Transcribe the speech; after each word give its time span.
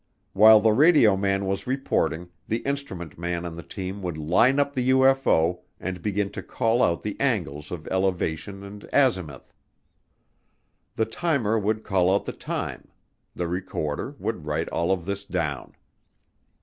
While 0.33 0.61
the 0.61 0.71
radio 0.73 1.15
man 1.15 1.45
was 1.45 1.67
reporting, 1.67 2.29
the 2.47 2.61
instrument 2.65 3.19
man 3.19 3.45
on 3.45 3.55
the 3.55 3.61
team 3.61 4.01
would 4.01 4.17
line 4.17 4.57
up 4.57 4.73
the 4.73 4.89
UFO 4.89 5.59
and 5.79 6.01
begin 6.01 6.31
to 6.31 6.41
call 6.41 6.81
out 6.81 7.03
the 7.03 7.15
angles 7.19 7.69
of 7.69 7.87
elevation 7.89 8.63
and 8.63 8.83
azimuth. 8.91 9.53
The 10.95 11.05
timer 11.05 11.59
would 11.59 11.83
call 11.83 12.11
out 12.11 12.25
the 12.25 12.33
time; 12.33 12.87
the 13.35 13.47
recorder 13.47 14.15
would 14.17 14.47
write 14.47 14.69
all 14.69 14.91
of 14.91 15.05
this 15.05 15.23
down. 15.23 15.75